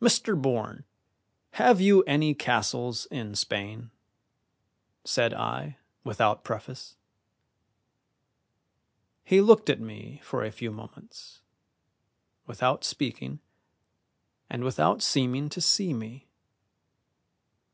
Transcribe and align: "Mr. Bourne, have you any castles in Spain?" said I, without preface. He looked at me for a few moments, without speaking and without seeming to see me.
"Mr. 0.00 0.34
Bourne, 0.34 0.84
have 1.50 1.78
you 1.78 2.02
any 2.04 2.34
castles 2.34 3.04
in 3.10 3.34
Spain?" 3.34 3.90
said 5.04 5.34
I, 5.34 5.76
without 6.04 6.42
preface. 6.42 6.96
He 9.24 9.42
looked 9.42 9.68
at 9.68 9.78
me 9.78 10.22
for 10.24 10.42
a 10.42 10.50
few 10.50 10.70
moments, 10.70 11.42
without 12.46 12.82
speaking 12.82 13.40
and 14.48 14.64
without 14.64 15.02
seeming 15.02 15.50
to 15.50 15.60
see 15.60 15.92
me. 15.92 16.28